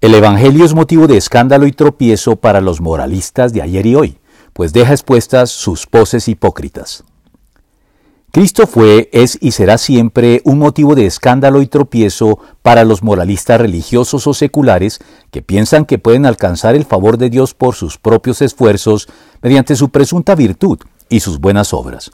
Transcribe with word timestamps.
El 0.00 0.14
Evangelio 0.14 0.64
es 0.64 0.72
motivo 0.72 1.06
de 1.06 1.18
escándalo 1.18 1.66
y 1.66 1.72
tropiezo 1.72 2.36
para 2.36 2.62
los 2.62 2.80
moralistas 2.80 3.52
de 3.52 3.60
ayer 3.60 3.84
y 3.84 3.96
hoy, 3.96 4.18
pues 4.54 4.72
deja 4.72 4.92
expuestas 4.92 5.50
sus 5.50 5.86
poses 5.86 6.26
hipócritas. 6.26 7.04
Cristo 8.32 8.66
fue, 8.66 9.10
es 9.12 9.36
y 9.42 9.50
será 9.50 9.76
siempre 9.76 10.40
un 10.44 10.58
motivo 10.58 10.94
de 10.94 11.04
escándalo 11.04 11.60
y 11.60 11.66
tropiezo 11.66 12.38
para 12.62 12.84
los 12.84 13.02
moralistas 13.02 13.60
religiosos 13.60 14.26
o 14.26 14.32
seculares 14.32 15.00
que 15.30 15.42
piensan 15.42 15.84
que 15.84 15.98
pueden 15.98 16.24
alcanzar 16.24 16.76
el 16.76 16.86
favor 16.86 17.18
de 17.18 17.28
Dios 17.28 17.52
por 17.52 17.74
sus 17.74 17.98
propios 17.98 18.40
esfuerzos 18.40 19.06
mediante 19.42 19.76
su 19.76 19.90
presunta 19.90 20.34
virtud 20.34 20.78
y 21.10 21.20
sus 21.20 21.40
buenas 21.40 21.74
obras. 21.74 22.10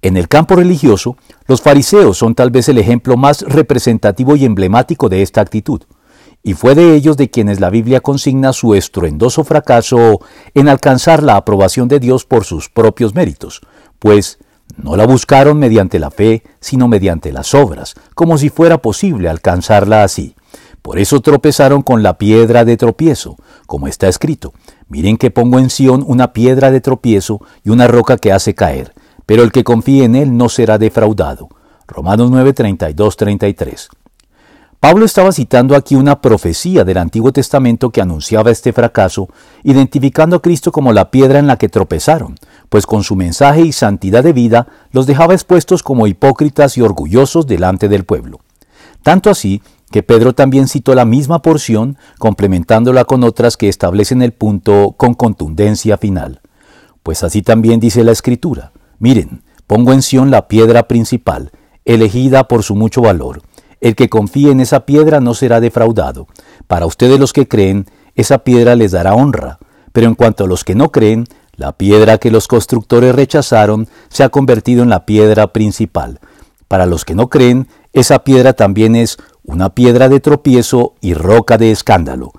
En 0.00 0.16
el 0.16 0.28
campo 0.28 0.54
religioso, 0.54 1.16
los 1.48 1.60
fariseos 1.60 2.18
son 2.18 2.36
tal 2.36 2.52
vez 2.52 2.68
el 2.68 2.78
ejemplo 2.78 3.16
más 3.16 3.40
representativo 3.40 4.36
y 4.36 4.44
emblemático 4.44 5.08
de 5.08 5.22
esta 5.22 5.40
actitud 5.40 5.82
y 6.46 6.52
fue 6.52 6.74
de 6.74 6.94
ellos 6.94 7.16
de 7.16 7.30
quienes 7.30 7.58
la 7.58 7.70
Biblia 7.70 8.00
consigna 8.00 8.52
su 8.52 8.74
estruendoso 8.74 9.44
fracaso 9.44 10.20
en 10.52 10.68
alcanzar 10.68 11.22
la 11.22 11.36
aprobación 11.36 11.88
de 11.88 11.98
Dios 11.98 12.26
por 12.26 12.44
sus 12.44 12.68
propios 12.68 13.14
méritos, 13.14 13.62
pues 13.98 14.38
no 14.76 14.94
la 14.94 15.06
buscaron 15.06 15.58
mediante 15.58 15.98
la 15.98 16.10
fe, 16.10 16.42
sino 16.60 16.86
mediante 16.86 17.32
las 17.32 17.54
obras, 17.54 17.94
como 18.14 18.36
si 18.36 18.50
fuera 18.50 18.78
posible 18.78 19.30
alcanzarla 19.30 20.04
así. 20.04 20.36
Por 20.82 20.98
eso 20.98 21.20
tropezaron 21.20 21.80
con 21.80 22.02
la 22.02 22.18
piedra 22.18 22.66
de 22.66 22.76
tropiezo, 22.76 23.36
como 23.66 23.88
está 23.88 24.08
escrito. 24.08 24.52
Miren 24.88 25.16
que 25.16 25.30
pongo 25.30 25.58
en 25.58 25.70
Sión 25.70 26.04
una 26.06 26.34
piedra 26.34 26.70
de 26.70 26.82
tropiezo 26.82 27.40
y 27.64 27.70
una 27.70 27.88
roca 27.88 28.18
que 28.18 28.32
hace 28.32 28.54
caer, 28.54 28.92
pero 29.24 29.44
el 29.44 29.50
que 29.50 29.64
confíe 29.64 30.04
en 30.04 30.14
él 30.14 30.36
no 30.36 30.50
será 30.50 30.76
defraudado. 30.76 31.48
Romanos 31.86 32.30
9, 32.30 32.52
33. 32.52 33.88
Pablo 34.84 35.06
estaba 35.06 35.32
citando 35.32 35.76
aquí 35.76 35.94
una 35.94 36.20
profecía 36.20 36.84
del 36.84 36.98
Antiguo 36.98 37.32
Testamento 37.32 37.88
que 37.88 38.02
anunciaba 38.02 38.50
este 38.50 38.74
fracaso, 38.74 39.30
identificando 39.62 40.36
a 40.36 40.42
Cristo 40.42 40.72
como 40.72 40.92
la 40.92 41.10
piedra 41.10 41.38
en 41.38 41.46
la 41.46 41.56
que 41.56 41.70
tropezaron, 41.70 42.34
pues 42.68 42.84
con 42.84 43.02
su 43.02 43.16
mensaje 43.16 43.62
y 43.62 43.72
santidad 43.72 44.22
de 44.22 44.34
vida 44.34 44.66
los 44.90 45.06
dejaba 45.06 45.32
expuestos 45.32 45.82
como 45.82 46.06
hipócritas 46.06 46.76
y 46.76 46.82
orgullosos 46.82 47.46
delante 47.46 47.88
del 47.88 48.04
pueblo. 48.04 48.40
Tanto 49.02 49.30
así 49.30 49.62
que 49.90 50.02
Pedro 50.02 50.34
también 50.34 50.68
citó 50.68 50.94
la 50.94 51.06
misma 51.06 51.40
porción, 51.40 51.96
complementándola 52.18 53.06
con 53.06 53.24
otras 53.24 53.56
que 53.56 53.70
establecen 53.70 54.20
el 54.20 54.32
punto 54.32 54.96
con 54.98 55.14
contundencia 55.14 55.96
final. 55.96 56.42
Pues 57.02 57.24
así 57.24 57.40
también 57.40 57.80
dice 57.80 58.04
la 58.04 58.12
Escritura, 58.12 58.72
miren, 58.98 59.44
pongo 59.66 59.94
en 59.94 60.02
Sión 60.02 60.30
la 60.30 60.46
piedra 60.46 60.88
principal, 60.88 61.52
elegida 61.86 62.48
por 62.48 62.62
su 62.62 62.74
mucho 62.74 63.00
valor, 63.00 63.40
el 63.84 63.96
que 63.96 64.08
confíe 64.08 64.50
en 64.50 64.60
esa 64.60 64.86
piedra 64.86 65.20
no 65.20 65.34
será 65.34 65.60
defraudado. 65.60 66.26
Para 66.66 66.86
ustedes 66.86 67.20
los 67.20 67.34
que 67.34 67.46
creen, 67.46 67.84
esa 68.14 68.38
piedra 68.38 68.76
les 68.76 68.92
dará 68.92 69.14
honra. 69.14 69.58
Pero 69.92 70.06
en 70.06 70.14
cuanto 70.14 70.44
a 70.44 70.46
los 70.46 70.64
que 70.64 70.74
no 70.74 70.90
creen, 70.90 71.26
la 71.54 71.72
piedra 71.72 72.16
que 72.16 72.30
los 72.30 72.48
constructores 72.48 73.14
rechazaron 73.14 73.86
se 74.08 74.24
ha 74.24 74.30
convertido 74.30 74.82
en 74.82 74.88
la 74.88 75.04
piedra 75.04 75.52
principal. 75.52 76.18
Para 76.66 76.86
los 76.86 77.04
que 77.04 77.14
no 77.14 77.28
creen, 77.28 77.68
esa 77.92 78.20
piedra 78.20 78.54
también 78.54 78.96
es 78.96 79.18
una 79.42 79.74
piedra 79.74 80.08
de 80.08 80.18
tropiezo 80.18 80.94
y 81.02 81.12
roca 81.12 81.58
de 81.58 81.70
escándalo. 81.70 82.32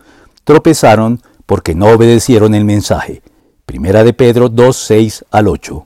Tropezaron 0.45 1.21
porque 1.45 1.75
no 1.75 1.89
obedecieron 1.89 2.55
el 2.55 2.65
mensaje. 2.65 3.21
Primera 3.67 4.03
de 4.03 4.13
Pedro 4.13 4.49
2, 4.49 4.75
6 4.75 5.25
al 5.29 5.47
8. 5.47 5.83